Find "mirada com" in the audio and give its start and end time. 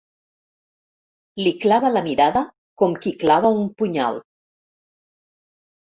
2.09-2.99